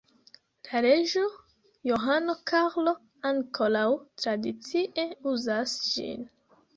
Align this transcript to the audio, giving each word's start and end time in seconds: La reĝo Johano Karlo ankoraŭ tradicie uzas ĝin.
La 0.67 0.79
reĝo 0.83 1.25
Johano 1.89 2.35
Karlo 2.51 2.93
ankoraŭ 3.33 3.83
tradicie 4.23 5.05
uzas 5.33 5.77
ĝin. 5.89 6.25